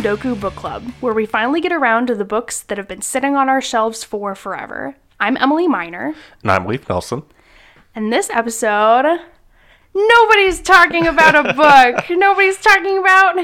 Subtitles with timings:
[0.00, 3.34] Tsundoku Book Club, where we finally get around to the books that have been sitting
[3.34, 4.94] on our shelves for forever.
[5.18, 7.22] I'm Emily Miner, And I'm Leaf Nelson.
[7.94, 9.20] and this episode,
[9.94, 12.10] nobody's talking about a book.
[12.10, 13.38] nobody's talking about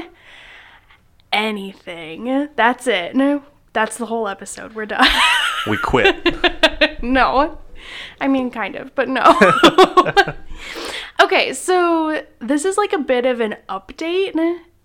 [1.31, 2.49] anything.
[2.55, 3.15] That's it.
[3.15, 3.41] No,
[3.73, 4.75] That's the whole episode.
[4.75, 5.07] We're done.
[5.65, 7.01] We quit.
[7.03, 7.57] no.
[8.21, 9.23] I mean, kind of, but no.
[11.21, 14.35] okay, so this is like a bit of an update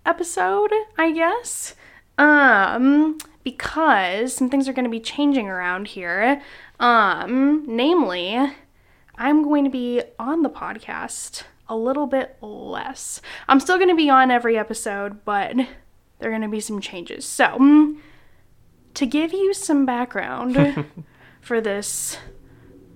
[0.09, 1.75] episode, I guess.
[2.17, 6.41] Um, because some things are going to be changing around here.
[6.79, 8.37] Um, namely,
[9.15, 13.21] I'm going to be on the podcast a little bit less.
[13.47, 16.81] I'm still going to be on every episode, but there are going to be some
[16.81, 17.25] changes.
[17.25, 17.95] So,
[18.95, 20.85] to give you some background
[21.41, 22.17] for this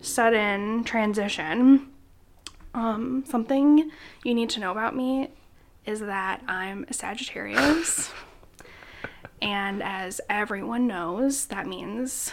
[0.02, 1.92] sudden transition,
[2.74, 3.92] um, something
[4.24, 5.30] you need to know about me
[5.86, 8.12] is that I'm a Sagittarius.
[9.42, 12.32] and as everyone knows, that means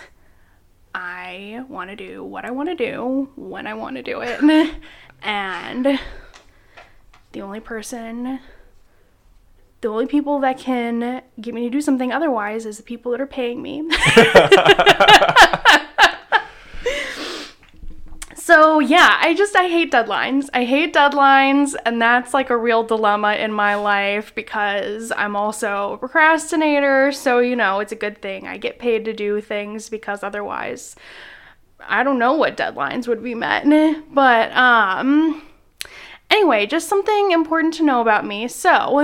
[0.94, 4.40] I want to do what I want to do when I want to do it.
[5.22, 6.00] and
[7.32, 8.40] the only person,
[9.80, 13.20] the only people that can get me to do something otherwise is the people that
[13.20, 13.80] are paying me.
[18.50, 20.50] So yeah, I just I hate deadlines.
[20.52, 25.92] I hate deadlines and that's like a real dilemma in my life because I'm also
[25.92, 29.88] a procrastinator, so you know, it's a good thing I get paid to do things
[29.88, 30.96] because otherwise
[31.78, 33.66] I don't know what deadlines would be met.
[34.12, 35.42] But um
[36.28, 38.48] anyway, just something important to know about me.
[38.48, 38.98] So,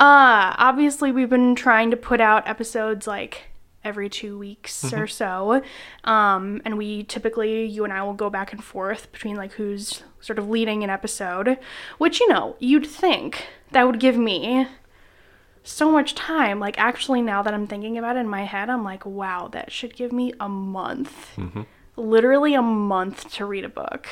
[0.00, 3.47] uh obviously we've been trying to put out episodes like
[3.88, 5.62] every two weeks or so.
[6.04, 10.04] Um, and we typically, you and I will go back and forth between like who's
[10.20, 11.58] sort of leading an episode,
[11.98, 14.66] which, you know, you'd think that would give me
[15.62, 16.60] so much time.
[16.60, 19.72] Like, actually, now that I'm thinking about it in my head, I'm like, wow, that
[19.72, 21.36] should give me a month.
[21.96, 24.08] Literally a month to read a book.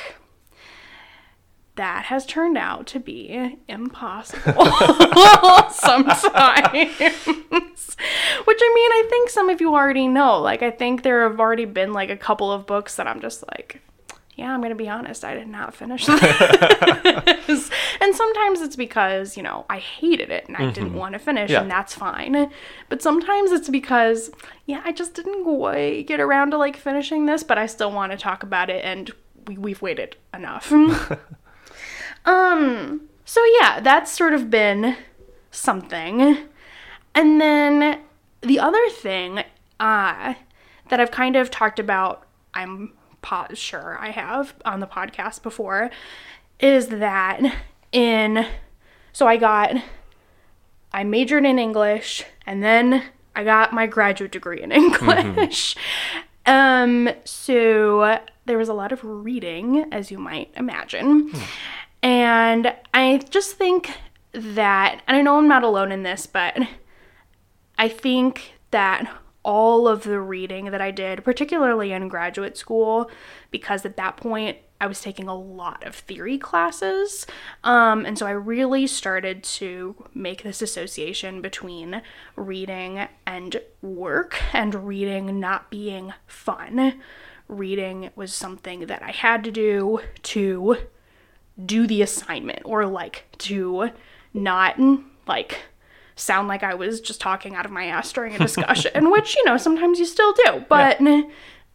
[1.77, 4.65] That has turned out to be impossible
[5.71, 6.97] sometimes.
[6.99, 10.39] Which I mean, I think some of you already know.
[10.39, 13.43] Like, I think there have already been like a couple of books that I'm just
[13.51, 13.81] like,
[14.35, 17.71] yeah, I'm gonna be honest, I did not finish this.
[18.01, 20.97] and sometimes it's because, you know, I hated it and I didn't mm-hmm.
[20.97, 21.61] want to finish, Yeah.
[21.61, 22.51] and that's fine.
[22.87, 24.29] But sometimes it's because,
[24.67, 28.11] yeah, I just didn't quite get around to like finishing this, but I still want
[28.11, 29.11] to talk about it, and
[29.47, 30.71] we, we've waited enough.
[32.27, 34.95] Um, so yeah, that's sort of been
[35.49, 36.37] something.
[37.15, 37.99] And then
[38.41, 39.39] the other thing
[39.79, 40.35] uh,
[40.89, 45.89] that I've kind of talked about, I'm po- sure I have on the podcast before,
[46.59, 47.41] is that
[47.91, 48.45] in,
[49.13, 49.75] so I got,
[50.93, 53.03] I majored in English and then
[53.35, 55.75] I got my graduate degree in English.
[56.45, 61.31] Um, so there was a lot of reading, as you might imagine.
[62.01, 63.91] And I just think
[64.31, 66.57] that, and I know I'm not alone in this, but
[67.77, 69.11] I think that
[69.43, 73.09] all of the reading that I did, particularly in graduate school,
[73.49, 77.25] because at that point I was taking a lot of theory classes.
[77.63, 82.01] Um, and so I really started to make this association between
[82.35, 87.01] reading and work, and reading not being fun.
[87.47, 90.77] Reading was something that I had to do to
[91.63, 93.89] do the assignment or like to
[94.33, 94.79] not
[95.27, 95.59] like
[96.15, 99.45] sound like I was just talking out of my ass during a discussion, which you
[99.45, 100.99] know sometimes you still do, but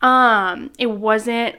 [0.00, 1.56] um it wasn't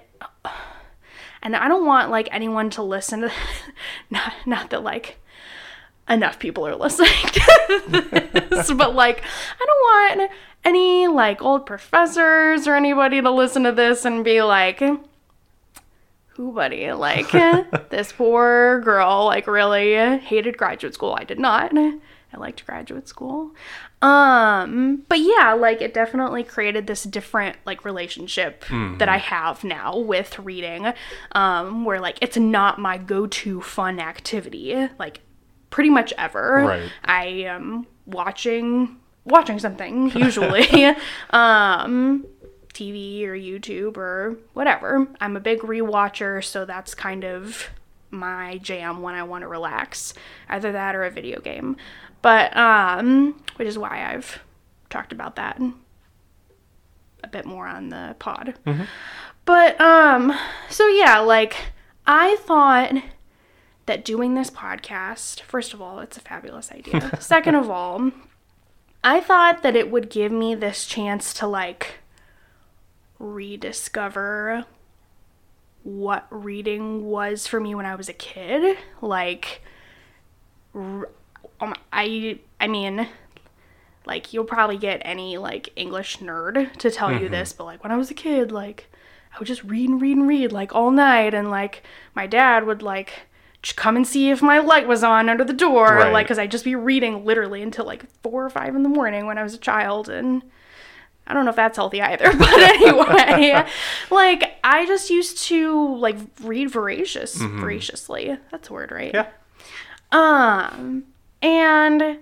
[1.41, 3.31] and I don't want like anyone to listen to
[4.09, 5.19] not not that like
[6.09, 9.21] enough people are listening to this, but like
[9.59, 10.31] I don't want
[10.65, 14.81] any like old professors or anybody to listen to this and be like
[16.35, 16.91] who buddy?
[16.91, 17.31] Like
[17.89, 21.15] this poor girl like really hated graduate school.
[21.19, 21.71] I did not.
[21.75, 23.51] I liked graduate school.
[24.01, 28.65] Um but yeah like it definitely created this different like relationship
[28.97, 30.91] that i have now with reading
[31.33, 35.21] um where like it's not my go-to fun activity like
[35.69, 36.63] pretty much ever.
[36.68, 36.91] Right.
[37.06, 40.68] i am watching watching something usually.
[41.29, 42.25] Um
[42.73, 45.07] TV or YouTube or whatever.
[45.21, 47.69] I'm a big rewatcher, so that's kind of
[48.09, 50.13] my jam when I want to relax.
[50.49, 51.77] Either that or a video game.
[52.21, 54.39] But um which is why I've
[54.89, 55.59] talked about that
[57.23, 58.55] a bit more on the pod.
[59.45, 60.33] But um
[60.69, 61.55] so yeah, like
[62.05, 62.93] I thought
[63.85, 67.17] that doing this podcast, first of all, it's a fabulous idea.
[67.21, 68.11] Second of all,
[69.03, 71.95] I thought that it would give me this chance to like
[73.23, 74.65] rediscover
[75.83, 78.77] what reading was for me when I was a kid.
[79.01, 79.61] Like,
[80.75, 81.05] um,
[81.91, 83.07] I I mean,
[84.05, 87.91] like you'll probably get any like English nerd to tell you this, but like when
[87.91, 88.89] I was a kid, like
[89.33, 91.83] I would just read and read and read like all night, and like
[92.15, 93.27] my dad would like
[93.77, 96.11] come and see if my light was on under the door, Right.
[96.11, 99.25] like because I'd just be reading literally until like four or five in the morning
[99.25, 100.43] when I was a child, and
[101.25, 103.65] I don't know if that's healthy either, but anyway,
[104.11, 108.37] like I just used to like read voracious, voraciously.
[108.51, 109.13] That's a word, right?
[109.13, 109.27] Yeah.
[110.11, 111.05] Um,
[111.41, 112.19] and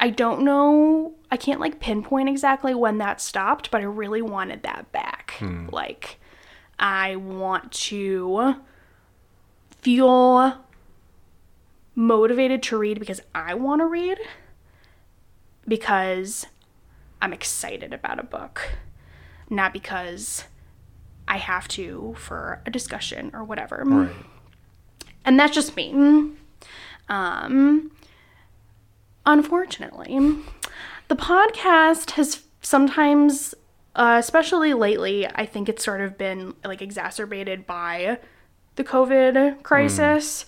[0.00, 4.62] I don't know, I can't like pinpoint exactly when that stopped, but I really wanted
[4.62, 5.34] that back.
[5.72, 6.18] Like,
[6.78, 8.54] I want to
[9.80, 10.64] feel
[11.94, 14.18] motivated to read because I want to read,
[15.66, 16.46] because
[17.20, 18.72] I'm excited about a book,
[19.50, 20.44] not because
[21.26, 24.14] I have to for a discussion or whatever Right.
[25.24, 26.32] and that's just me.
[27.08, 27.90] Um,
[29.26, 30.18] unfortunately,
[31.08, 33.54] the podcast has sometimes,
[33.94, 38.18] uh, especially lately, I think it's sort of been like exacerbated by
[38.76, 40.46] the COVID crisis.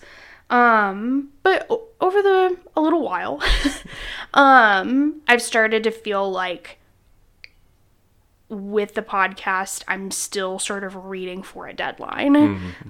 [0.51, 3.41] Um, but o- over the a little while,
[4.33, 6.77] um, I've started to feel like
[8.49, 12.35] with the podcast, I'm still sort of reading for a deadline.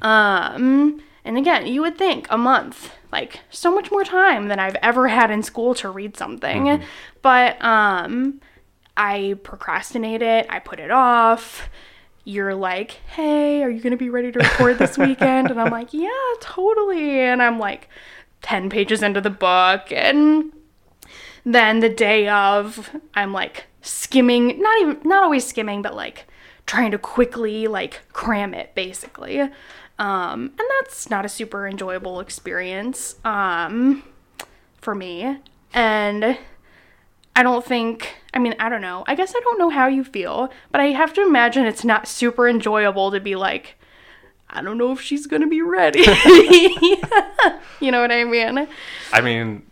[0.01, 4.75] Um, and again, you would think a month, like so much more time than I've
[4.81, 6.65] ever had in school to read something.
[7.21, 8.41] But um,
[8.97, 11.69] I procrastinate it, I put it off.
[12.23, 15.49] You're like, hey, are you going to be ready to record this weekend?
[15.49, 16.09] And I'm like, yeah,
[16.39, 17.19] totally.
[17.19, 17.89] And I'm like
[18.43, 19.91] 10 pages into the book.
[19.91, 20.51] And
[21.45, 26.27] then the day of i'm like skimming not even not always skimming but like
[26.65, 33.15] trying to quickly like cram it basically um and that's not a super enjoyable experience
[33.25, 34.03] um
[34.79, 35.37] for me
[35.73, 36.37] and
[37.35, 40.03] i don't think i mean i don't know i guess i don't know how you
[40.03, 43.75] feel but i have to imagine it's not super enjoyable to be like
[44.49, 45.99] i don't know if she's gonna be ready
[47.79, 48.67] you know what i mean
[49.13, 49.63] I mean,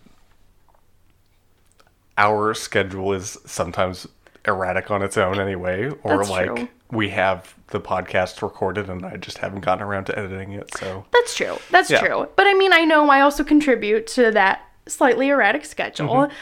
[2.18, 4.08] our schedule is sometimes
[4.46, 6.68] erratic on its own anyway, or That's like true.
[6.92, 10.76] we have the podcast recorded and I just haven't gotten around to editing it.
[10.78, 11.58] So That's true.
[11.72, 12.00] That's Yeah.
[12.02, 12.28] true.
[12.36, 16.08] But I mean, I know I also contribute to that slightly erratic schedule.
[16.10, 16.34] Mm-hmm.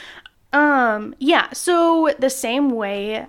[0.58, 3.28] Um, yeah, so the same way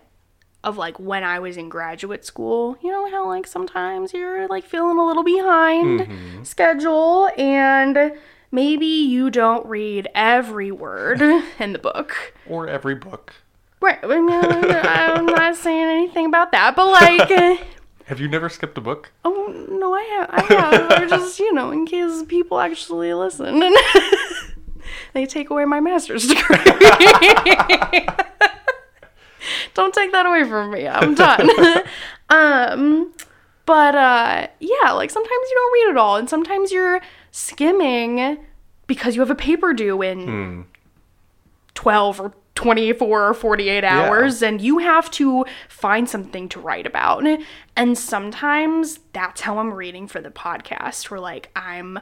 [0.65, 4.65] of like when I was in graduate school, you know how like sometimes you're like
[4.65, 8.13] feeling a little behind schedule and
[8.51, 11.21] maybe you don't read every word
[11.59, 12.35] in the book.
[12.49, 13.35] or every book.
[13.81, 13.99] Right.
[14.03, 17.61] I mean, I'm not saying anything about that, but like
[18.07, 19.13] Have you never skipped a book?
[19.23, 20.31] Oh no, I have.
[20.33, 21.11] I have.
[21.11, 23.61] Just you know, in case people actually listen
[25.19, 26.57] they take away my master's degree.
[29.75, 30.87] Don't take that away from me.
[30.87, 31.51] I'm done.
[32.31, 33.13] um,
[33.67, 38.39] but uh, yeah, like sometimes you don't read it all, and sometimes you're skimming
[38.87, 40.65] because you have a paper due in
[41.75, 47.25] 12 or 24 or 48 hours and you have to find something to write about.
[47.77, 52.01] And sometimes that's how I'm reading for the podcast where like I'm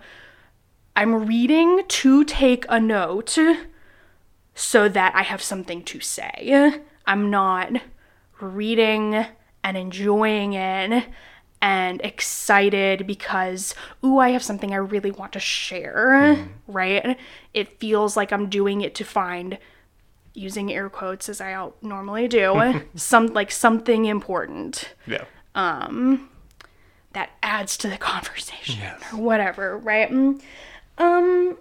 [0.97, 3.39] I'm reading to take a note
[4.55, 6.81] so that I have something to say.
[7.07, 7.73] I'm not
[8.41, 9.27] reading
[9.63, 11.05] and enjoying it
[11.61, 13.75] and excited because
[14.05, 17.19] ooh I have something I really want to share, right?
[17.55, 19.59] It feels like I'm doing it to find
[20.35, 25.25] using air quotes as I normally do, some like something important Yeah.
[25.55, 26.29] Um,
[27.15, 29.01] that adds to the conversation Yes.
[29.15, 30.13] or whatever, right?
[30.99, 31.59] Um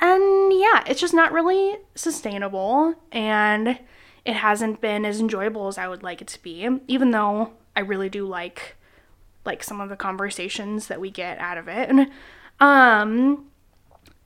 [0.00, 3.78] and yeah, it's just not really sustainable and
[4.24, 7.80] it hasn't been as enjoyable as I would like it to be, even though I
[7.80, 8.76] really do like
[9.44, 12.08] like some of the conversations that we get out of it.
[12.60, 13.46] Um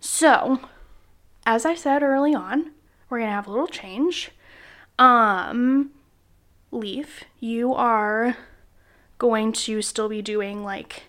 [0.00, 0.61] so,
[1.45, 2.71] as I said early on,
[3.09, 4.30] we're going to have a little change.
[4.99, 5.90] Um
[6.71, 8.37] Leaf, you are
[9.16, 11.04] going to still be doing like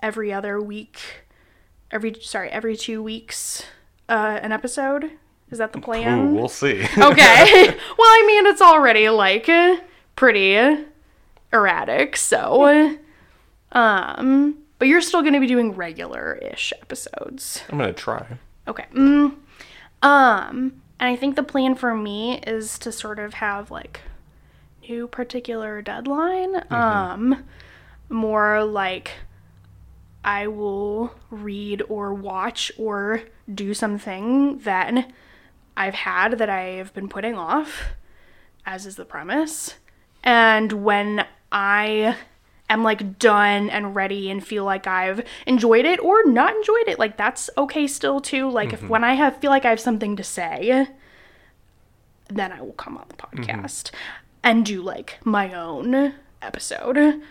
[0.00, 1.25] every other week
[1.90, 3.64] every sorry every two weeks
[4.08, 5.10] uh an episode
[5.50, 6.82] is that the Ooh, plan we'll see.
[6.98, 9.48] okay well i mean it's already like
[10.16, 10.76] pretty
[11.52, 12.96] erratic so
[13.72, 18.26] um but you're still going to be doing regular-ish episodes I'm gonna try.
[18.68, 18.84] Okay.
[18.92, 19.36] Mm,
[20.02, 24.00] um, And I think the plan for me is to sort of have like
[24.86, 26.62] new particular deadline.
[26.70, 27.44] Um
[28.10, 29.12] more like
[30.26, 35.08] I will read or watch or do something that
[35.76, 37.84] I've had that I've been putting off,
[38.66, 39.74] as is the premise.
[40.24, 42.16] And when I
[42.68, 46.98] am like done and ready and feel like I've enjoyed it or not enjoyed it,
[46.98, 48.50] like that's okay still too.
[48.50, 48.88] Like if mm-hmm.
[48.88, 50.88] when I have feel like I have something to say,
[52.28, 53.42] then I will come on the mm-hmm.
[53.42, 53.92] podcast
[54.42, 57.22] and do like my own episode.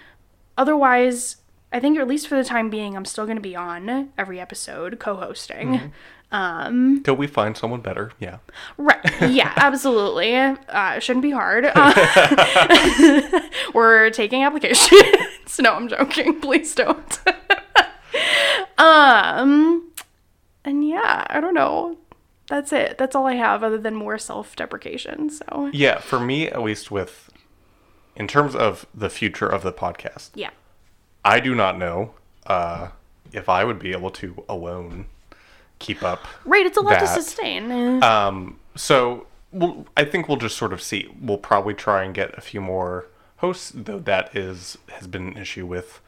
[0.58, 1.38] Otherwise,
[1.76, 4.40] I think at least for the time being, I'm still going to be on every
[4.40, 5.92] episode co-hosting.
[6.32, 8.14] Um, Till we find someone better.
[8.18, 8.38] Yeah.
[8.78, 8.98] Right.
[9.30, 10.34] Yeah, absolutely.
[10.36, 11.66] Uh, shouldn't be hard.
[11.76, 13.42] Uh,
[13.74, 15.60] we're taking applications.
[15.60, 16.40] no, I'm joking.
[16.40, 17.20] Please don't.
[18.78, 19.92] um,
[20.64, 21.98] and yeah, I don't know.
[22.48, 22.98] That's it.
[22.98, 25.30] That's all I have other than more self-deprecation.
[25.30, 27.30] So, Yeah, for me at least with
[28.16, 30.30] in terms of the future of the podcast.
[30.36, 30.52] yeah.
[31.26, 32.14] I do not know
[32.46, 32.90] uh,
[33.34, 35.08] if I would be able to alone
[35.80, 36.26] keep up.
[36.46, 38.02] Right, it's a lot to sustain.
[38.04, 41.10] Um, so we'll, I think we'll just sort of see.
[41.20, 45.38] We'll probably try and get a few more hosts, though that is has been an
[45.38, 46.00] issue with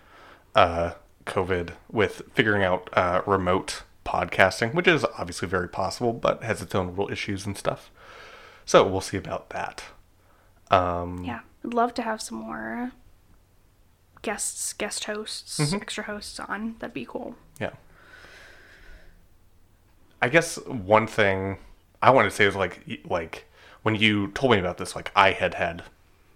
[0.55, 0.91] uh,
[1.25, 6.73] COVID, with figuring out uh, remote podcasting, which is obviously very possible, but has its
[6.73, 7.89] own little issues and stuff.
[8.65, 9.83] So we'll see about that.
[10.69, 11.39] Um, yeah.
[11.65, 12.91] I'd love to have some more
[14.27, 15.75] guests, guest hosts, Mm-hmm.
[15.83, 16.75] extra hosts on.
[16.79, 17.35] That'd be cool.
[17.61, 17.71] Yeah.
[20.21, 21.57] I guess one thing
[22.01, 23.45] I want to say is like like
[23.83, 25.83] when you told me about this, like I had had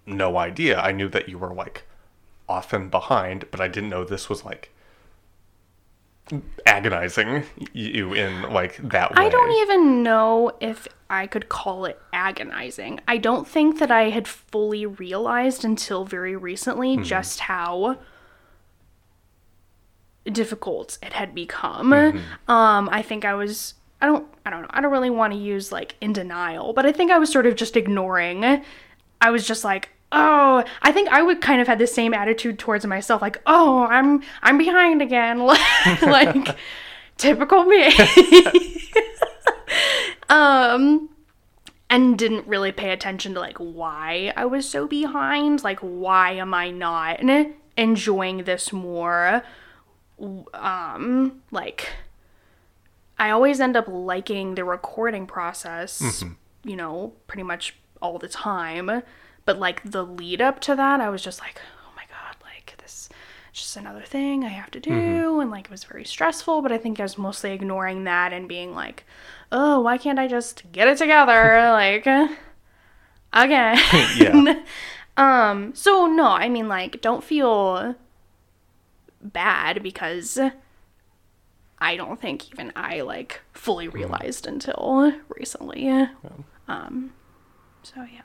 [0.05, 0.79] no idea.
[0.79, 1.83] I knew that you were like
[2.47, 4.71] often behind, but I didn't know this was like
[6.65, 7.43] agonizing
[7.73, 9.25] you in like that way.
[9.25, 13.01] I don't even know if I could call it agonizing.
[13.07, 17.97] I don't think that I had fully realized until very recently just how
[20.25, 21.91] difficult it had become.
[22.47, 24.67] Um I think I was I don't I don't know.
[24.71, 27.45] I don't really want to use like in denial, but I think I was sort
[27.45, 28.63] of just ignoring.
[29.19, 32.57] I was just like, "Oh, I think I would kind of had the same attitude
[32.57, 35.39] towards myself like, "Oh, I'm I'm behind again."
[36.01, 36.57] like
[37.17, 37.91] typical me.
[40.31, 41.09] um
[41.89, 46.53] and didn't really pay attention to like why I was so behind, like why am
[46.53, 47.21] I not
[47.77, 49.43] enjoying this more?
[50.53, 51.89] Um like
[53.19, 56.23] I always end up liking the recording process,
[56.63, 59.03] you know, pretty much all the time.
[59.45, 62.75] But like the lead up to that, I was just like, oh my god, like
[62.77, 63.09] this
[63.53, 65.39] is just another thing I have to do.
[65.41, 68.47] And like it was very stressful, but I think I was mostly ignoring that and
[68.47, 69.03] being like,
[69.51, 71.69] oh, why can't I just get it together?
[71.71, 72.05] like,
[73.33, 73.77] again.
[74.17, 74.61] Yeah.
[75.17, 77.95] Um, so no, I mean like don't feel
[79.21, 80.39] bad because
[81.79, 86.07] I don't think even I like fully realized until recently.
[86.69, 87.11] Um
[87.83, 88.21] so yeah.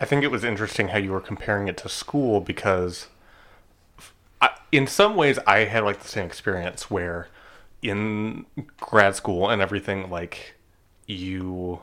[0.00, 3.08] I think it was interesting how you were comparing it to school because,
[4.40, 7.28] I, in some ways, I had like the same experience where,
[7.80, 8.46] in
[8.78, 10.53] grad school and everything, like
[11.06, 11.82] you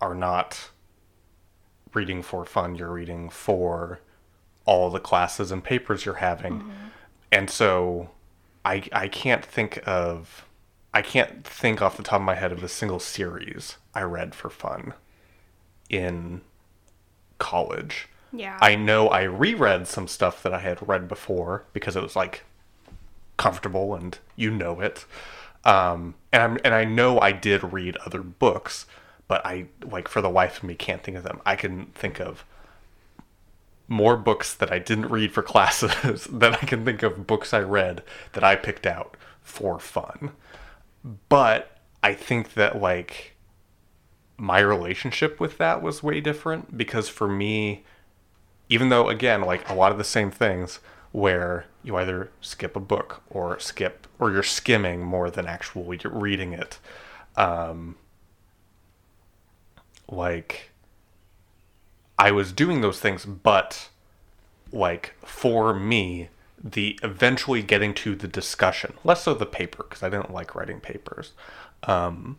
[0.00, 0.70] are not
[1.92, 2.74] reading for fun.
[2.74, 4.00] You're reading for
[4.64, 6.72] all the classes and papers you're having, mm-hmm.
[7.30, 8.10] and so
[8.64, 10.46] I I can't think of
[10.92, 14.34] I can't think off the top of my head of a single series I read
[14.34, 14.94] for fun
[15.90, 16.42] in
[17.38, 18.08] college.
[18.32, 18.58] Yeah.
[18.60, 22.44] I know I reread some stuff that I had read before because it was like
[23.36, 25.04] comfortable and you know it.
[25.64, 28.86] Um, and I'm, and I know I did read other books,
[29.28, 31.40] but I like for the life of me can't think of them.
[31.46, 32.44] I can think of
[33.88, 37.60] more books that I didn't read for classes than I can think of books I
[37.60, 38.02] read
[38.32, 40.32] that I picked out for fun.
[41.28, 43.34] But I think that like
[44.36, 47.84] my relationship with that was way different because for me
[48.68, 50.80] even though again like a lot of the same things
[51.12, 56.52] where you either skip a book or skip or you're skimming more than actually reading
[56.52, 56.78] it.
[57.36, 57.96] Um
[60.08, 60.70] like
[62.18, 63.88] I was doing those things but
[64.72, 66.28] like for me
[66.62, 70.80] the eventually getting to the discussion less so the paper because I didn't like writing
[70.80, 71.32] papers
[71.84, 72.38] um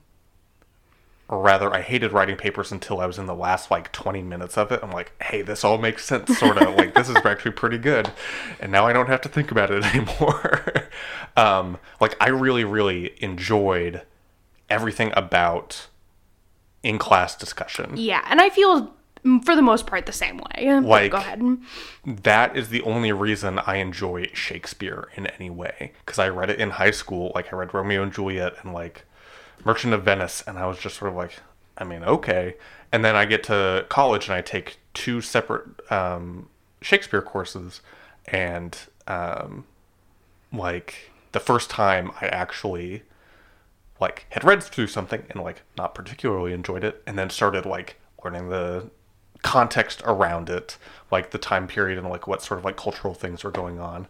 [1.27, 4.58] or rather i hated writing papers until i was in the last like 20 minutes
[4.58, 7.51] of it i'm like hey this all makes sense sort of like this is actually
[7.51, 8.12] pretty good
[8.60, 10.89] and now i don't have to think about it anymore
[11.38, 14.03] um, like i really really enjoyed
[14.70, 15.88] everything about
[16.86, 17.94] in class discussion.
[17.96, 18.94] Yeah, and I feel
[19.44, 20.79] for the most part the same way.
[20.79, 21.41] Like- go ahead.
[22.05, 25.94] That is the only reason I enjoy Shakespeare in any way.
[26.05, 27.32] Because I read it in high school.
[27.34, 29.05] Like, I read Romeo and Juliet and, like,
[29.65, 30.43] Merchant of Venice.
[30.48, 31.34] And I was just sort of like,
[31.77, 32.55] I mean, okay.
[32.91, 36.48] And then I get to college and I take two separate um,
[36.81, 37.81] Shakespeare courses.
[38.27, 39.65] And, um,
[40.53, 43.03] like, the first time I actually
[44.00, 47.98] like had read through something and like not particularly enjoyed it and then started like
[48.24, 48.89] learning the
[49.41, 50.77] context around it
[51.12, 54.07] like the time period and like what sort of like cultural things were going on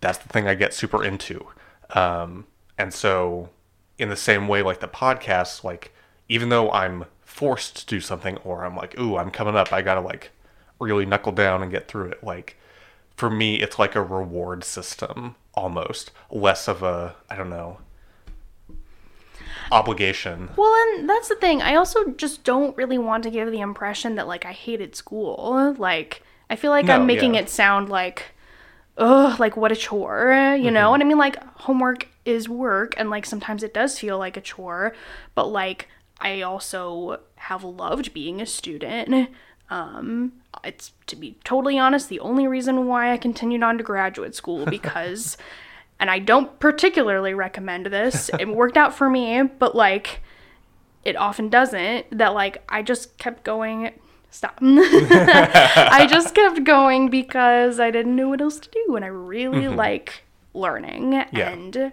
[0.00, 1.46] that's the thing i get super into
[1.90, 2.44] um
[2.76, 3.48] and so
[3.98, 5.92] in the same way like the podcast like
[6.28, 9.82] even though i'm forced to do something or i'm like ooh i'm coming up i
[9.82, 10.30] gotta like
[10.80, 12.56] really knuckle down and get through it like
[13.16, 17.78] for me it's like a reward system almost less of a i don't know
[19.72, 21.60] obligation Well, and that's the thing.
[21.60, 25.74] I also just don't really want to give the impression that like I hated school.
[25.78, 27.40] Like I feel like No, I'm making yeah.
[27.40, 28.26] it sound like
[28.96, 30.74] ugh, like what a chore, you Mm-hmm.
[30.74, 30.94] know?
[30.94, 34.40] And I mean like homework is work and like sometimes it does feel like a
[34.40, 34.94] chore,
[35.34, 35.88] but like
[36.20, 39.30] I also have loved being a student.
[39.70, 40.32] Um
[40.64, 44.66] it's to be totally honest, the only reason why I continued on to graduate school
[44.78, 45.36] because
[45.98, 48.28] and I don't particularly recommend this.
[48.38, 50.20] It worked out for me, but like
[51.04, 52.18] it often doesn't.
[52.18, 53.92] That like I just kept going.
[54.30, 54.58] Stop.
[54.60, 59.68] I just kept going because I didn't know what else to do, and I really
[59.68, 61.36] like learning Mm-hmm.
[61.36, 61.50] Yeah.
[61.50, 61.92] and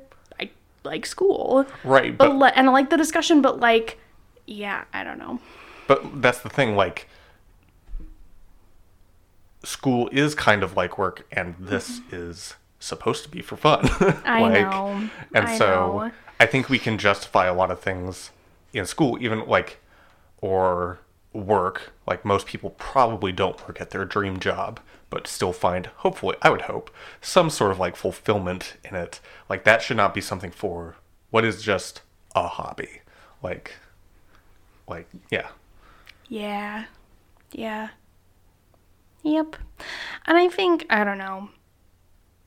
[0.83, 1.65] like school.
[1.83, 3.99] right But but and I like the discussion, but like,
[4.47, 5.39] yeah, I don't know.
[5.87, 7.07] but that's the thing like
[9.63, 12.15] school is kind of like work and this mm-hmm.
[12.15, 13.87] is supposed to be for fun
[14.25, 15.09] I like know.
[15.33, 16.11] and I so know.
[16.39, 18.31] i think we can justify a lot of things
[18.73, 19.79] in school even like
[20.41, 20.99] or
[21.31, 24.81] work like most people probably don't work at their dream job
[25.13, 26.89] but still find hopefully i would hope
[27.21, 30.95] some sort of like fulfillment in it like that should not be something for
[31.29, 32.01] what is just
[32.35, 33.01] a hobby
[33.43, 33.73] like
[34.87, 35.49] like yeah
[36.29, 36.85] Yeah.
[37.51, 37.89] Yeah.
[39.23, 39.55] Yep.
[40.25, 41.49] And I think, I don't know.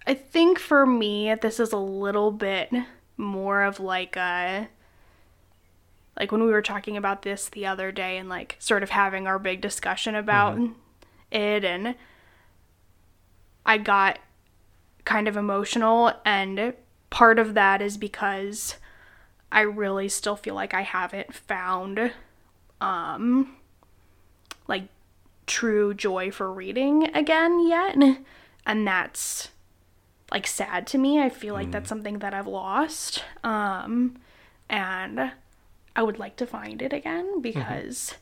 [0.06, 2.72] I think for me, this is a little bit
[3.16, 4.68] more of like a.
[6.18, 9.26] Like when we were talking about this the other day and like sort of having
[9.26, 10.72] our big discussion about mm-hmm.
[11.30, 11.94] it, and
[13.66, 14.18] I got
[15.04, 16.72] kind of emotional, and
[17.10, 18.76] part of that is because
[19.52, 22.12] I really still feel like I haven't found
[22.80, 23.56] um
[24.68, 24.88] like
[25.46, 27.96] true joy for reading again yet.
[28.66, 29.50] And that's
[30.30, 31.20] like sad to me.
[31.20, 34.16] I feel like that's something that i've lost um
[34.68, 35.32] and
[35.94, 38.14] i would like to find it again because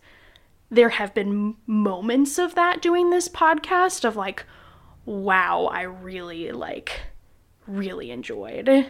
[0.71, 4.45] there have been moments of that doing this podcast of like
[5.07, 7.03] wow i really like
[7.67, 8.87] really enjoyed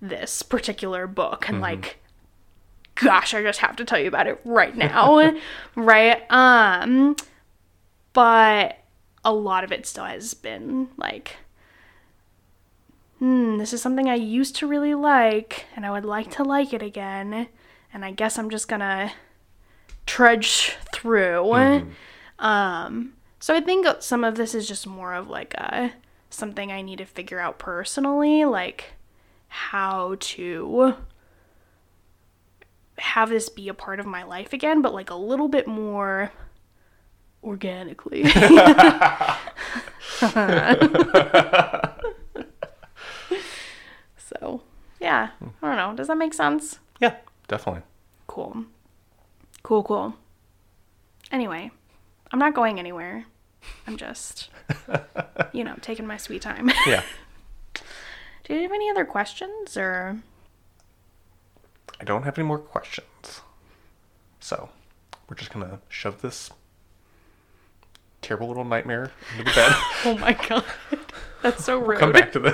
[0.00, 1.98] this particular book and like
[2.96, 5.32] gosh, I just have to tell you about it right now.
[5.74, 6.22] right?
[6.30, 7.16] Um
[8.12, 8.78] but
[9.24, 11.36] a lot of it still has been like
[13.18, 16.72] hmm, this is something I used to really like and I would like to like
[16.72, 17.48] it again.
[17.92, 19.12] And I guess I'm just gonna
[20.06, 21.52] trudge through.
[22.38, 25.92] Um so I think some of this is just more of like a
[26.30, 28.94] something I need to figure out personally, like
[29.48, 30.94] how to
[32.96, 36.32] have this be a part of my life again, but like a little bit more
[37.42, 38.24] organically.
[38.30, 38.62] so,
[44.98, 45.28] yeah,
[45.62, 45.92] I don't know.
[45.94, 46.78] Does that make sense?
[46.98, 47.82] yeah definitely
[48.26, 48.64] Cool.
[49.62, 50.14] Cool, cool.
[51.30, 51.70] Anyway,
[52.32, 53.26] I'm not going anywhere.
[53.86, 54.50] I'm just,
[55.52, 56.70] you know, taking my sweet time.
[56.86, 57.02] yeah
[58.44, 60.18] Do you have any other questions or?
[62.00, 63.40] I don't have any more questions.
[64.40, 64.68] So,
[65.28, 66.50] we're just gonna shove this
[68.20, 69.72] terrible little nightmare into the bed.
[70.06, 70.64] Oh my god.
[71.42, 72.00] That's so rude.
[72.00, 72.50] Come back to the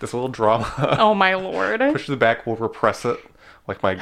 [0.00, 0.96] this little drama.
[0.98, 1.80] Oh my lord.
[1.80, 2.46] Push to the back.
[2.46, 3.18] We'll repress it
[3.68, 3.98] like my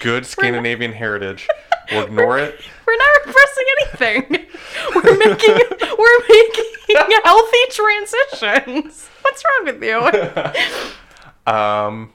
[0.00, 1.48] good Scandinavian heritage.
[1.90, 2.58] We'll ignore it.
[2.86, 4.22] We're not repressing anything.
[4.94, 5.56] We're making
[5.98, 9.10] we're making healthy transitions.
[9.20, 11.52] What's wrong with you?
[11.52, 12.12] Um,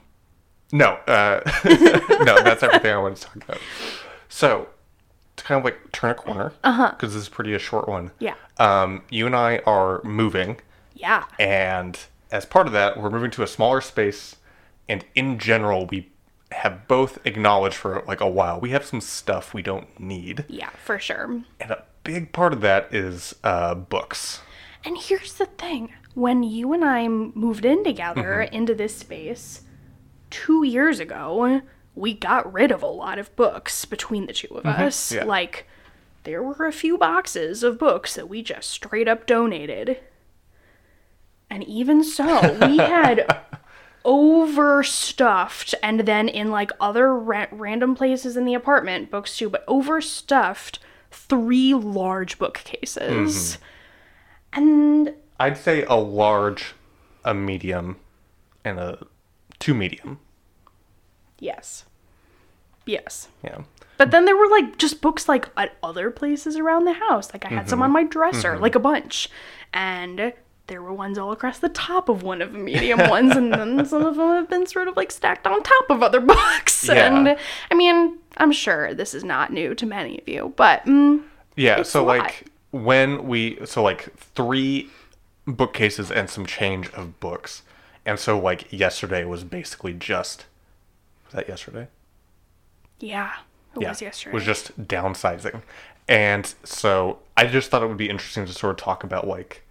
[0.72, 1.40] no, uh,
[2.24, 3.58] no, that's everything I wanted to talk about.
[4.28, 4.68] So,
[5.36, 8.10] to kind of like turn a corner, because this is pretty a short one.
[8.18, 8.34] Yeah.
[8.58, 10.60] Um, you and I are moving,
[10.94, 11.24] Yeah.
[11.38, 11.96] and
[12.32, 14.36] as part of that, we're moving to a smaller space,
[14.88, 16.10] and in general, we
[16.52, 20.44] have both acknowledged for like a while we have some stuff we don't need.
[20.48, 21.42] Yeah, for sure.
[21.60, 24.40] And a big part of that is uh, books.
[24.84, 28.54] And here's the thing when you and I moved in together Mm-hmm.
[28.54, 29.62] into this space
[30.30, 31.60] two years ago,
[31.94, 35.10] we got rid of a lot of books between the two of us.
[35.10, 35.16] Mm-hmm.
[35.18, 35.24] yeah.
[35.24, 35.66] Like,
[36.24, 39.98] there were a few boxes of books that we just straight up donated.
[41.50, 43.20] And even so, we had
[44.04, 49.64] overstuffed, and then in like other ra- random places in the apartment, books too, but
[49.66, 50.78] overstuffed
[51.10, 53.58] three large bookcases.
[53.58, 53.64] Mm-hmm.
[54.60, 56.74] And I'd say a large,
[57.24, 57.96] a medium,
[58.64, 59.06] and a
[59.58, 60.20] two medium.
[61.38, 61.84] yes.
[62.86, 63.28] Yes.
[63.44, 63.62] Yeah.
[63.98, 67.32] But then there were like just books like at other places around the house.
[67.34, 67.84] Like I had some mm-hmm.
[67.84, 68.62] on my dresser, mm-hmm.
[68.62, 69.28] like a bunch.
[69.74, 70.32] And
[70.68, 73.84] there were ones all across the top of one of the medium ones, and then
[73.86, 76.86] some of them have been sort of like stacked on top of other books.
[76.86, 77.06] Yeah.
[77.06, 77.36] And
[77.70, 81.22] I mean, I'm sure this is not new to many of you, but mm,
[81.56, 84.90] Yeah, so like when we so like three
[85.46, 87.62] bookcases and some change of books.
[88.04, 90.46] And so like yesterday was basically just
[91.26, 91.88] was that yesterday?
[93.00, 93.32] yeah,
[93.74, 94.34] it was yesterday.
[94.34, 95.62] Was just downsizing.
[96.08, 99.62] And so I just thought it would be interesting to sort of talk about like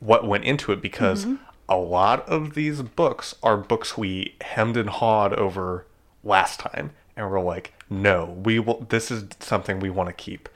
[0.00, 1.36] what went into it because Mm-hmm.
[1.68, 5.86] a lot of these books are books we hemmed and hawed over
[6.22, 10.48] last time and we're like, no, we will this is something we want to keep.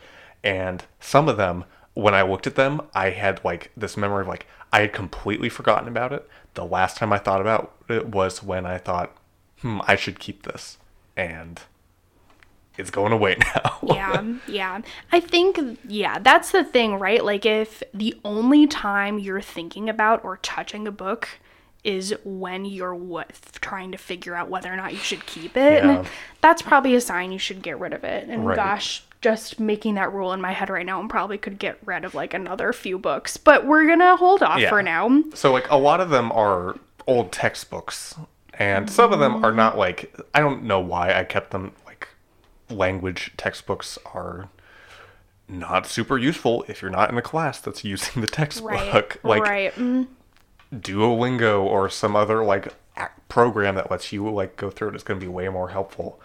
[0.44, 4.28] And some of them, when I looked at them, I had like this memory of
[4.28, 6.28] like I had completely forgotten about it.
[6.54, 9.16] The last time I thought about it was when I thought,
[9.60, 10.78] hmm, I should keep this.
[11.16, 11.60] And
[12.80, 13.78] it's going away now.
[13.82, 14.80] yeah, yeah.
[15.12, 17.24] I think, yeah, that's the thing, right?
[17.24, 21.28] Like, if the only time you're thinking about or touching a book
[21.84, 25.82] is when you're what trying to figure out whether or not you should keep it,
[25.82, 26.04] Yeah.
[26.42, 28.28] that's probably a sign you should get rid of it.
[28.28, 28.56] And Right.
[28.56, 32.04] gosh, just making that rule in my head right now, and probably could get rid
[32.04, 34.68] of like another few books, but we're gonna hold off Yeah.
[34.68, 35.22] for now.
[35.34, 38.14] So like a lot of them are old textbooks,
[38.58, 39.44] and some of them mm-hmm.
[39.44, 41.72] are not like I don't know why I kept them
[42.70, 44.48] language textbooks are
[45.48, 48.70] not super useful if you're not in a class that's using the textbook.
[48.70, 49.74] Right, Like right.
[49.74, 50.06] Mm.
[50.74, 52.74] Duolingo or some other like
[53.28, 56.20] program that lets you like go through it is going to be way more helpful.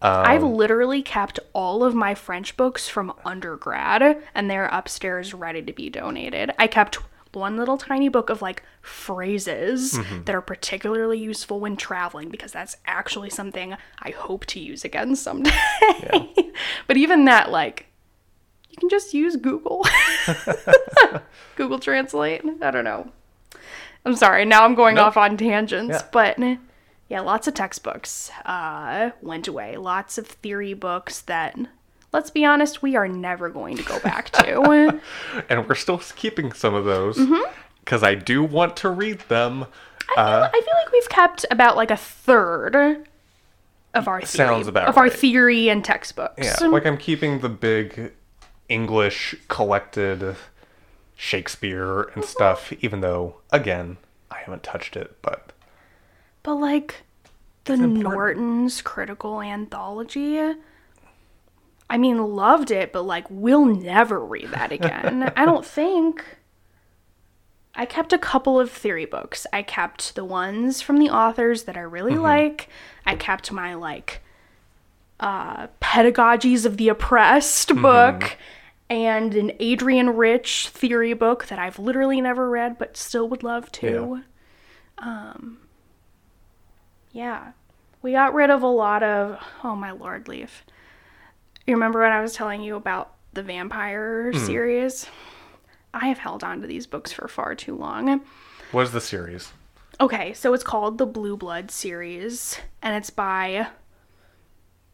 [0.00, 5.62] I've Um, literally kept all of my French books from undergrad and they're upstairs ready
[5.62, 6.52] to be donated.
[6.58, 6.98] I kept
[7.32, 10.24] one little tiny book of like phrases Mm-hmm.
[10.24, 15.14] that are particularly useful when traveling because that's actually something I hope to use again
[15.16, 15.50] someday.
[16.86, 17.86] but even that, like,
[18.70, 19.84] you can just use Google.
[21.56, 22.42] Google Translate.
[22.62, 23.10] I don't know.
[24.04, 24.44] I'm sorry.
[24.44, 26.08] Now I'm going off on tangents, Yeah.
[26.12, 26.38] but
[27.08, 29.76] yeah, lots of textbooks uh, went away.
[29.76, 31.56] Lots of theory books that,
[32.12, 35.00] let's be honest, we are never going to go back to.
[35.48, 37.52] and we're still keeping some of those Mm-hmm.
[37.80, 39.66] because I do want to read them.
[40.16, 43.06] I feel like we've kept about like a third
[43.94, 46.44] of our theory, Sounds about of our theory and textbooks.
[46.60, 48.12] Yeah, like I'm keeping the big
[48.68, 50.36] English collected
[51.16, 53.96] Shakespeare and stuff, even though, again,
[54.30, 55.52] I haven't touched it, but
[56.42, 57.02] But like
[57.64, 57.76] the.
[57.76, 60.54] Norton's critical anthology,
[61.90, 65.32] I mean, loved it, but like we'll never read that again.
[65.36, 66.24] I don't think.
[67.74, 69.46] I kept a couple of theory books.
[69.52, 72.68] I kept the ones from the authors that I really like.
[73.06, 74.20] I kept my like
[75.20, 78.36] uh pedagogies of the oppressed book
[78.90, 83.70] and an Adrienne Rich theory book that I've literally never read but still would love
[83.72, 84.22] to.
[84.98, 85.58] Um
[87.12, 87.52] yeah.
[88.02, 90.64] We got rid of a lot of oh my lord, Leaf.
[91.68, 94.38] You remember when I was telling you about the vampire hmm.
[94.38, 95.06] series?
[95.92, 98.22] I have held on to these books for far too long.
[98.72, 99.52] what is the series?
[100.00, 103.66] Okay, so it's called the Blue Blood series, and it's by.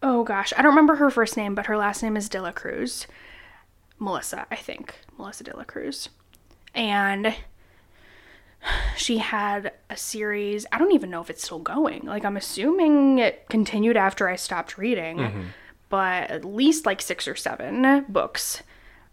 [0.02, 2.50] Oh gosh, I don't remember her first name, but her last name is De La
[2.50, 3.06] Cruz.
[4.00, 4.96] Melissa, I think.
[5.16, 6.08] Melissa De La Cruz.
[6.74, 7.36] And
[8.96, 10.66] she had a series.
[10.72, 12.02] I don't even know if it's still going.
[12.02, 15.42] Like, I'm assuming it continued after I stopped reading, mm-hmm.
[15.94, 18.64] But at least like six or seven books.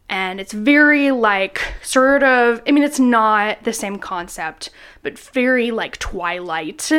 [0.10, 4.72] And it's very like sort of i mean it's not the same concept
[5.04, 6.92] but very like twilight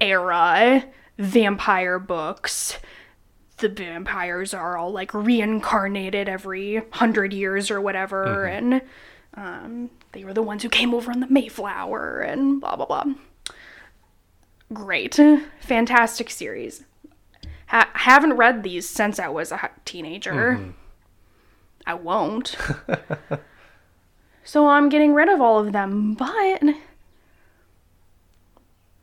[0.00, 0.82] era
[1.18, 2.78] vampire books.
[3.58, 8.80] The vampires are all like reincarnated every hundred years or whatever and
[9.34, 13.04] um, they were the ones who came over on the mayflower and blah blah blah.
[14.72, 15.20] Great.
[15.60, 16.84] Fantastic series
[17.72, 20.58] Ha- haven't read these since I was a teenager.
[20.58, 20.70] Mm-hmm.
[21.86, 22.54] I won't.
[24.44, 26.12] so I'm getting rid of all of them.
[26.12, 26.62] But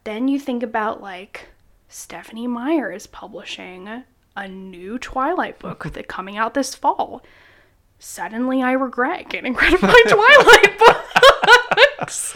[0.04, 1.50] then you think about like
[1.88, 4.04] Stephenie Meyer is publishing
[4.36, 7.24] a new Twilight book that's coming out this fall.
[7.98, 10.80] Suddenly I regret getting rid of my Twilight
[11.98, 12.36] books.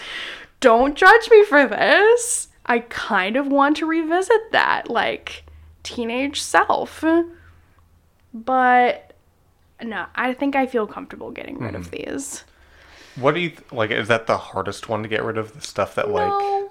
[0.59, 2.47] Don't judge me for this.
[2.65, 5.43] I kind of want to revisit that, like
[5.83, 7.03] teenage self.
[8.33, 9.13] But
[9.81, 11.95] no, I think I feel comfortable getting rid of hmm.
[11.95, 12.43] these.
[13.15, 13.91] What do you th- like?
[13.91, 15.53] Is that the hardest one to get rid of?
[15.53, 16.69] The stuff that like No.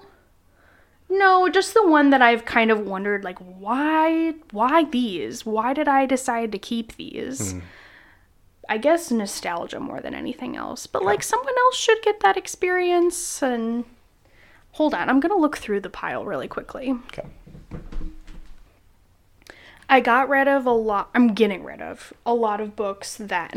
[1.09, 5.45] No, just the one that I've kind of wondered like why why these?
[5.45, 7.53] Why did I decide to keep these?
[7.53, 7.59] Hmm.
[8.69, 10.87] I guess nostalgia more than anything else.
[10.87, 13.85] But like someone else should get that experience and
[14.73, 16.91] Hold on, I'm going to look through the pile really quickly.
[17.07, 17.27] okay.
[19.93, 21.11] I got rid of a lot.
[21.13, 23.55] I'm getting rid of a lot of books that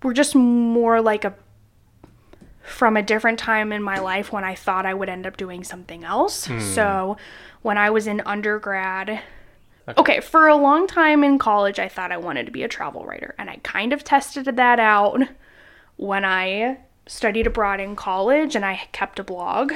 [0.00, 1.34] were just more like a
[2.62, 5.64] from a different time in my life when I thought I would end up doing
[5.64, 6.46] something else.
[6.46, 6.60] Hmm.
[6.60, 7.16] So,
[7.62, 9.22] when I was in undergrad,
[9.98, 13.04] okay, for a long time in college, I thought I wanted to be a travel
[13.04, 15.20] writer, and I kind of tested that out
[15.96, 19.72] when I studied abroad in college and I kept a blog.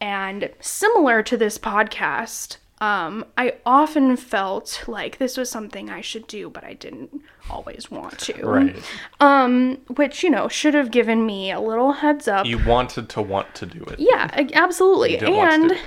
[0.00, 6.26] And similar to this podcast, um, I often felt like this was something I should
[6.26, 8.46] do, but I didn't always want to.
[8.46, 8.76] Right.
[9.20, 12.46] Um, which, you know, should have given me a little heads up.
[12.46, 14.00] You wanted to want to do it.
[14.00, 15.10] yeah, absolutely.
[15.18, 15.82] didn't want to And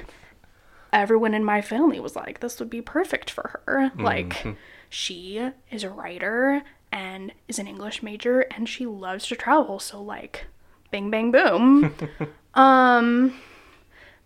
[0.94, 3.90] everyone in my family was like, this would be perfect for her.
[3.90, 4.04] Mm-hmm.
[4.04, 4.46] Like,
[4.88, 9.80] she is a writer and is an English major and she loves to travel.
[9.80, 10.46] So, like,
[10.92, 11.96] bing, bang, boom.
[12.54, 13.34] um,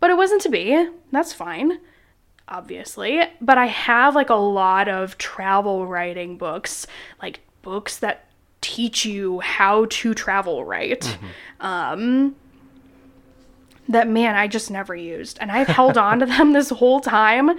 [0.02, 0.90] but it wasn't to be.
[1.12, 1.80] That's fine,
[2.48, 3.22] obviously.
[3.42, 6.88] But I have, like, a lot of travel writing books,
[7.22, 8.28] like, books that
[8.62, 11.18] teach you how to travel right
[11.60, 12.36] um
[13.88, 15.38] that man I just never used.
[15.40, 17.52] And I've held on to them this whole time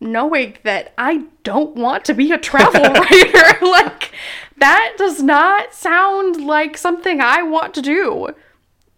[0.00, 3.66] knowing that I don't want to be a travel writer.
[3.66, 4.12] like
[4.56, 8.28] that does not sound like something I want to do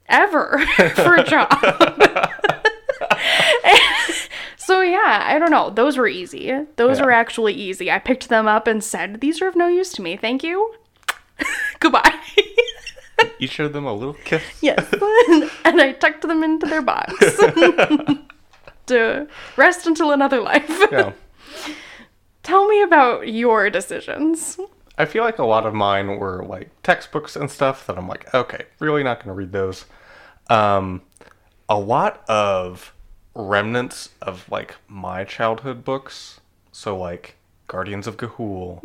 [0.08, 0.64] ever
[0.94, 1.50] for a job.
[4.60, 5.70] So yeah, I don't know.
[5.70, 6.52] Those were easy.
[6.76, 7.04] Those Yeah.
[7.06, 7.90] were actually easy.
[7.90, 10.16] I picked them up and said, "These are of no use to me.
[10.16, 10.74] Thank you."
[11.80, 12.12] Goodbye.
[13.38, 14.42] You showed them a little kiss.
[14.62, 14.86] Yes.
[15.64, 17.12] and I tucked them into their box
[18.86, 20.68] to rest until another life.
[20.90, 21.12] Yeah.
[22.42, 24.58] Tell me about your decisions.
[24.98, 28.32] I feel like a lot of mine were like textbooks and stuff that I'm like,
[28.34, 29.84] okay, really not going to read those.
[30.48, 31.02] Um,
[31.68, 32.92] a lot of
[33.40, 36.40] remnants of like my childhood books.
[36.72, 38.84] So like Guardians of Ga'Hoole,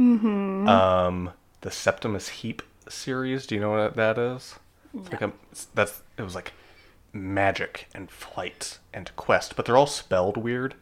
[0.68, 3.46] um, the Septimus Heap series.
[3.46, 4.56] Do you know what that is?
[4.94, 5.32] It's like a
[5.74, 6.54] that's it was like
[7.14, 10.76] magic and flight and quest, but they're all spelled weird.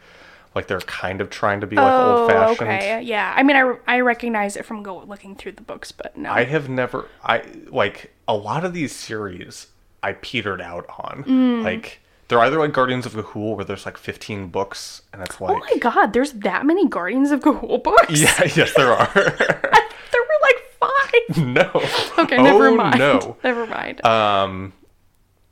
[0.55, 2.69] Like they're kind of trying to be like old fashioned.
[2.69, 3.01] Oh, okay.
[3.01, 3.33] Yeah.
[3.35, 6.31] I mean, I, I recognize it from go looking through the books, but no.
[6.31, 9.67] I have never I like a lot of these series
[10.03, 11.23] I petered out on.
[11.23, 11.63] Mm.
[11.63, 12.01] Like
[12.33, 15.59] they're either like Guardians of Ga'Hoole where there's like 15 books and it's like oh
[15.59, 18.19] my god, there's that many Guardians of Ga'Hoole books?
[18.19, 19.11] Yeah, yes there are.
[19.13, 21.37] there were like five.
[21.45, 21.69] no.
[22.17, 22.97] Okay, never Oh, mind.
[22.97, 23.37] No.
[23.43, 24.03] Never mind.
[24.03, 24.73] Um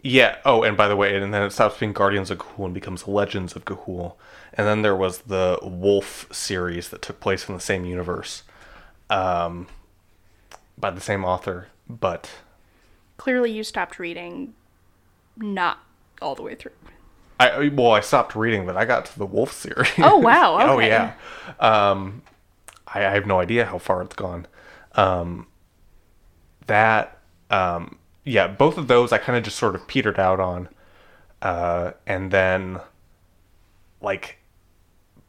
[0.02, 2.74] yeah, oh and by the way, and then it stops being Guardians of Ga'Hoole and
[2.74, 4.16] becomes Legends of Ga'Hoole.
[4.56, 8.42] And then there was the Wolf series that took place in the same universe.
[9.12, 9.68] Um
[10.80, 12.32] by the same author, but
[13.18, 14.56] Clearly, you stopped reading
[15.38, 15.78] not
[16.22, 16.72] all the way through.
[17.40, 19.90] I well, I stopped reading, but I got to the Wolf series.
[19.98, 21.14] Oh, wow, oh yeah.
[21.60, 22.22] Um,
[22.88, 24.46] I, I have no idea how far it's gone.
[24.94, 25.48] Um,
[26.68, 27.18] that
[27.50, 30.70] um, yeah, both of those I kind of just sort of petered out on,
[31.42, 32.80] uh, and then
[34.02, 34.38] like,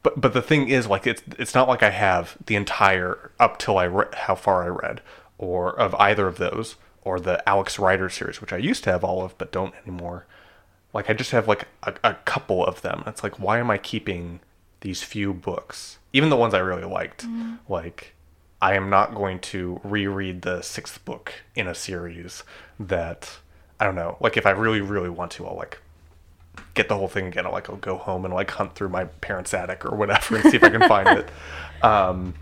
[0.03, 3.57] but but the thing is, like, it's it's not like I have the entire up
[3.57, 5.01] till I re- how far I read
[5.39, 9.03] or of either of those or the Alex Rider series, which I used to have
[9.03, 10.25] all of but don't anymore.
[10.93, 13.03] Like I just have like a, a couple of them.
[13.07, 14.39] It's like why am I keeping
[14.81, 17.25] these few books, even the ones I really liked?
[17.67, 18.13] Like
[18.61, 22.43] I am not going to reread the sixth book in a series
[22.79, 23.37] that
[23.79, 24.17] I don't know.
[24.19, 25.79] Like if I really really want to, I'll like
[26.75, 27.45] get the whole thing again.
[27.45, 30.49] I'll like I'll go home and like hunt through my parents' attic or whatever and
[30.49, 31.29] see if I can find it.
[31.83, 32.35] Um,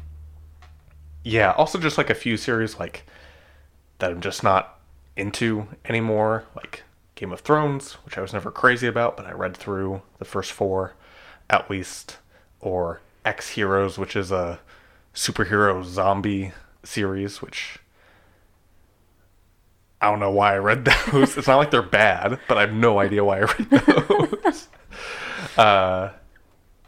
[1.24, 1.50] yeah.
[1.54, 3.08] Also, just like a few series like
[3.98, 4.80] that I'm just not
[5.18, 6.84] into anymore, like
[7.22, 10.52] Game of Thrones, which I was never crazy about, but I read through the first
[10.52, 10.96] four
[11.52, 12.18] at least,
[12.60, 14.60] or Ex-Heroes, which is a
[15.14, 16.52] superhero zombie
[16.84, 17.78] series, which
[20.02, 21.38] I don't know why I read those.
[21.38, 24.68] it's not like they're bad, but I have no idea why I read those.
[25.60, 26.10] uh,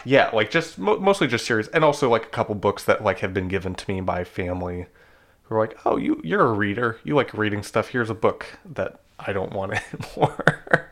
[0.03, 3.19] yeah, like just mo- mostly just series, and also like a couple books that like
[3.19, 4.87] have been given to me by family,
[5.43, 6.97] who are like, "Oh, you you're a reader.
[7.03, 7.89] You like reading stuff.
[7.89, 10.89] Here's a book that I don't want it anymore."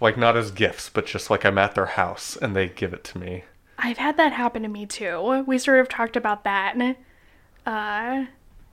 [0.00, 3.04] like not as gifts, but just like I'm at their house and they give it
[3.04, 3.44] to me.
[3.78, 5.44] I've had that happen to me too.
[5.46, 6.96] We sort of talked about that
[7.66, 8.26] uh,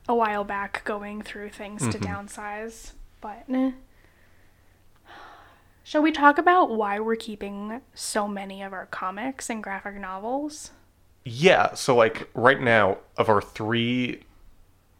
[0.08, 2.92] a while back, going through things to downsize.
[3.20, 3.72] But eh.
[5.84, 10.72] shall we talk about why we're keeping so many of our comics and graphic novels?
[11.24, 14.24] Yeah, so like right now, of our three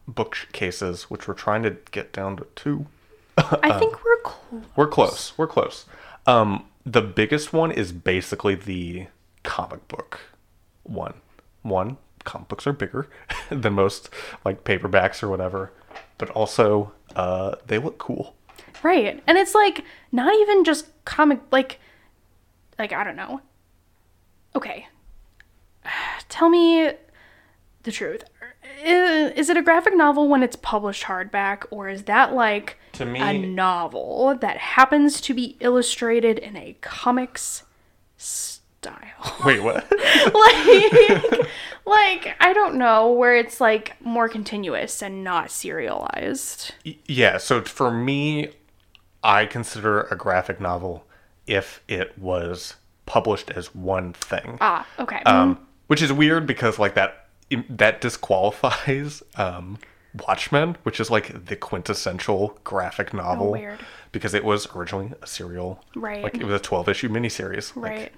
[0.08, 2.86] bookcases, which we're trying to get down to two,
[3.64, 4.64] I think we're close.
[4.76, 5.38] we're close.
[5.38, 5.86] We're close.
[6.28, 9.08] Um, the biggest one is basically the
[9.44, 10.20] comic book
[10.84, 11.16] one.
[11.62, 13.08] One, comic books are bigger
[13.50, 14.10] than most
[14.44, 15.72] like paperbacks or whatever,
[16.18, 18.36] but also uh, they look cool.
[18.84, 19.22] Right.
[19.28, 21.80] And it's like not even just comic like
[22.80, 23.42] like I don't know.
[24.56, 24.88] Okay.
[26.30, 26.92] Tell me
[27.84, 28.24] the truth.
[28.84, 33.20] Is it a graphic novel when it's published hardback or is that like To me-
[33.20, 37.64] a novel that happens to be illustrated in a comics
[38.18, 39.02] style?
[39.46, 39.86] Wait, what?
[40.34, 41.48] like
[41.86, 46.74] like I don't know where it's like more continuous and not serialized.
[46.84, 48.50] Yeah, so for me,
[49.24, 51.06] I consider a graphic novel
[51.48, 54.58] if it was published as one thing.
[54.62, 55.22] Ah, okay.
[55.26, 57.21] um, which is weird because like that
[57.70, 59.78] that disqualifies um,
[60.28, 63.80] Watchmen, which is like the quintessential graphic novel, Oh, weird.
[64.12, 66.24] because it was originally a serial, Right.
[66.24, 68.12] Like it was a twelve issue miniseries, like, right.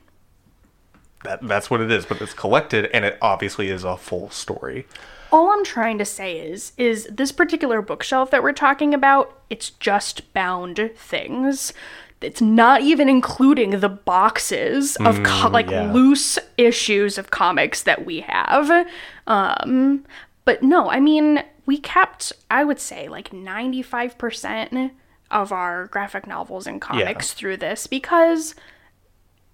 [1.24, 4.88] that that's what it is, but it's collected and it obviously is a full story.
[5.32, 9.70] all I'm trying to say is is this particular bookshelf that we're talking about, it's
[9.72, 11.74] just bound things.
[12.22, 15.92] It's not even including the boxes of co- like yeah.
[15.92, 18.88] loose issues of comics that we have.
[19.28, 20.06] Um
[20.46, 24.92] but no, I mean, we kept I would say like 95%
[25.32, 28.56] of our graphic novels and comics through this because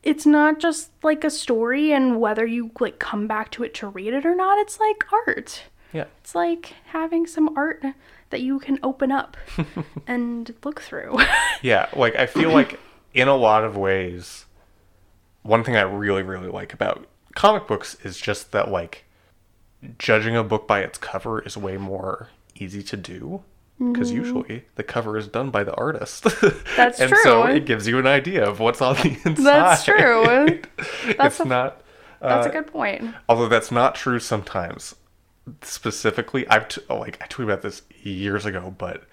[0.04, 3.88] it's not just like a story and whether you like come back to it to
[3.88, 5.64] read it or not it's like art.
[5.94, 7.84] Yeah, it's like having some art
[8.30, 9.38] that you can open up
[10.08, 11.18] and look through.
[11.62, 11.90] Yeah.
[11.94, 12.80] Like I feel like
[13.14, 14.46] in a lot of ways,
[15.42, 17.06] one thing I really really like about
[17.36, 19.04] comic books is just that like
[19.98, 23.44] judging a book by its cover is way more easy to do
[23.78, 26.26] because usually the cover is done by the artist.
[26.26, 26.58] Mm-hmm.
[26.76, 29.36] That's and so it gives you an idea of what's on the inside.
[29.38, 30.60] that's true
[31.06, 31.82] it's a- not.
[32.22, 34.96] that's uh, a good point Although that's not true sometimes.
[35.62, 39.06] Specifically, I've t- oh, like I tweeted about this years ago, but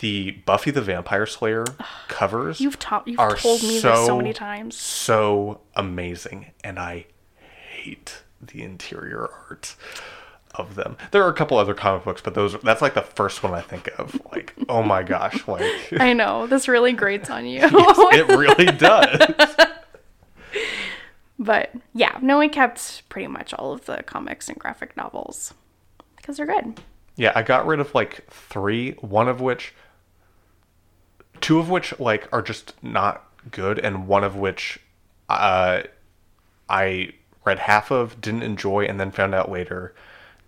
[0.00, 1.64] the Buffy the Vampire Slayer
[2.08, 7.06] covers you've, ta- you've are told me this so many times so amazing, and I
[7.70, 9.74] hate the interior art
[10.54, 10.96] of them.
[11.10, 13.60] There are a couple other comic books, but those that's like the first one I
[13.60, 14.20] think of.
[14.32, 15.64] Like, oh my gosh, like
[15.98, 19.34] i know this really grates on you it really does.
[21.38, 25.52] but yeah no we kept pretty much all of the comics and graphic novels
[26.16, 26.80] because they're good
[27.16, 29.74] Yeah, I got rid of like three, one of which
[31.40, 34.78] two of which like are just not good and one of which
[35.28, 35.82] uh
[36.68, 37.12] I
[37.44, 39.94] read half of, didn't enjoy and then found out later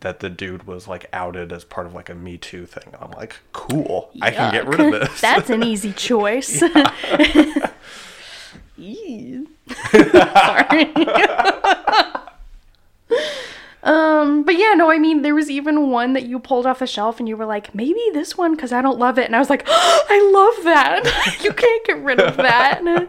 [0.00, 2.94] that the dude was like outed as part of like a Me Too thing.
[3.00, 4.10] I'm like, cool.
[4.20, 5.20] I can get rid of this.
[5.22, 6.58] That's an easy choice.
[9.90, 10.94] Sorry.
[13.82, 16.86] um, but yeah, no, I mean, there was even one that you pulled off the
[16.86, 19.24] shelf and you were like, maybe this one because I don't love it.
[19.26, 21.38] And I was like, I love that.
[21.42, 23.08] you can't get rid of that.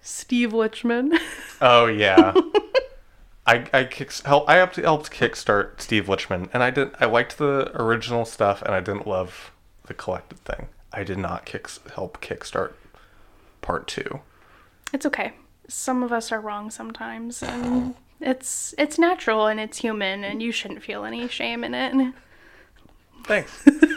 [0.00, 1.18] Steve Lichman.
[1.60, 2.32] Oh yeah.
[3.46, 7.38] I I kicks help I helped helped kickstart Steve Lichman and I did I liked
[7.38, 9.52] the original stuff and I didn't love
[9.86, 10.68] the collected thing.
[10.92, 12.72] I did not kick help kickstart
[13.60, 14.20] part 2.
[14.92, 15.32] It's okay.
[15.68, 20.52] Some of us are wrong sometimes, and it's it's natural and it's human, and you
[20.52, 22.14] shouldn't feel any shame in it.
[23.24, 23.68] Thanks.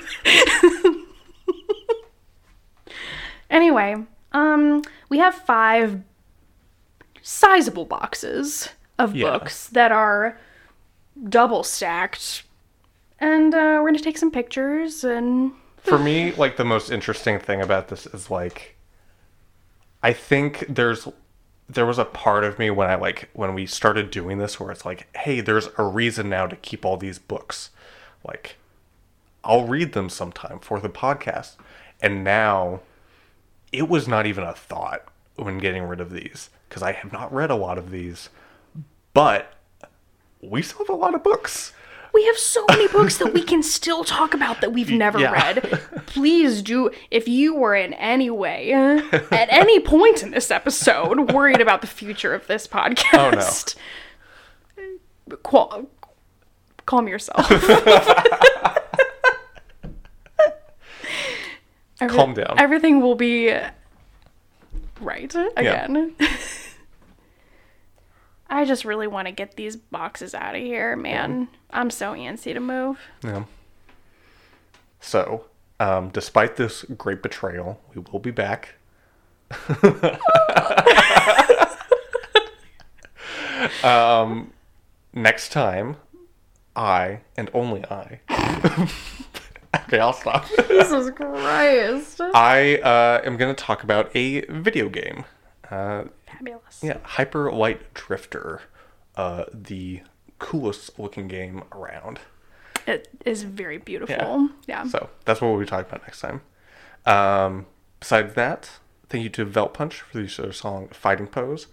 [3.49, 3.95] Anyway,
[4.31, 6.01] um, we have five
[7.21, 8.69] sizable boxes
[8.99, 9.31] of Yeah.
[9.31, 10.37] books that are
[11.27, 12.43] double stacked,
[13.19, 17.61] and uh, we're gonna take some pictures and For me, like the most interesting thing
[17.61, 18.75] about this is like
[20.03, 21.07] I think there's
[21.67, 24.71] there was a part of me when I like when we started doing this where
[24.71, 27.69] it's like, hey, there's a reason now to keep all these books.
[28.27, 28.55] Like
[29.43, 31.55] I'll read them sometime for the podcast.
[32.01, 32.81] And now
[33.71, 35.03] it was not even a thought
[35.35, 38.29] when getting rid of these because I have not read a lot of these.
[39.13, 39.53] But
[40.41, 41.73] we still have a lot of books.
[42.13, 45.31] We have so many books that we can still talk about that we've never Yeah.
[45.31, 45.79] read.
[46.07, 48.71] Please do, if you were in any way,
[49.31, 53.75] at any point in this episode, worried about the future of this oh, podcast.
[55.43, 55.87] Qual-
[56.85, 57.49] calm yourself.
[62.01, 62.55] Every- Calm down.
[62.57, 63.53] Everything will be
[65.01, 66.15] right again.
[68.49, 71.49] I just really want to get these boxes out of here, man.
[71.69, 72.99] I'm so antsy to move.
[73.23, 73.43] Yeah.
[74.99, 75.45] So,
[75.79, 78.75] um, despite this great betrayal, we will be back.
[83.83, 84.51] um,
[85.13, 85.97] next time,
[86.75, 88.19] I and only I.
[89.75, 90.47] okay, I'll stop.
[90.67, 92.21] Jesus Christ.
[92.33, 95.25] I uh, am going to talk about a video game.
[95.69, 96.05] Uh,
[96.39, 96.79] Fabulous.
[96.81, 98.61] yeah, Hyper Light Drifter,
[99.15, 100.01] uh, the
[100.39, 102.19] coolest looking game around.
[102.87, 104.49] It is very beautiful.
[104.67, 104.87] Yeah.
[104.87, 106.41] So that's what we'll be talking about next time.
[107.05, 107.65] Um,
[107.99, 108.71] besides that,
[109.09, 111.67] thank you to Velt Punch for the use of their song Fighting Pose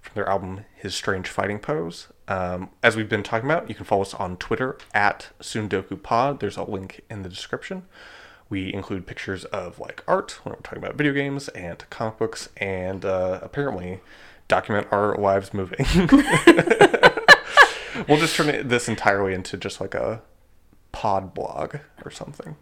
[0.00, 2.08] from their album His Strange Fighting Pose.
[2.28, 6.40] Um, as we've been talking about, you can follow us on Twitter at Tsundoku Pod.
[6.40, 7.84] There's a link in the description.
[8.50, 12.48] We include pictures of like art when we're talking about video games and comic books,
[12.58, 14.00] and uh, apparently
[14.48, 15.84] document our lives moving.
[18.08, 20.22] we'll just turn it, this entirely into just like a
[20.92, 22.56] pod blog or something.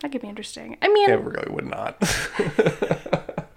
[0.00, 0.76] That could be interesting.
[0.80, 1.96] I mean, It really would not.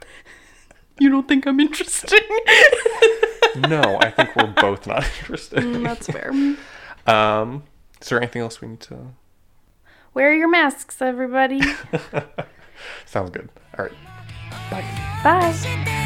[1.00, 2.20] you don't think I'm interesting?
[3.58, 5.64] no, I think we're both not interested.
[5.84, 6.32] That's fair.
[7.08, 7.64] Um,
[8.02, 9.14] is there anything else we need to?
[10.14, 11.62] Wear your masks, everybody.
[13.06, 13.50] Sounds good.
[13.78, 13.94] All right.
[14.70, 15.22] Bye.
[15.24, 15.98] Bye.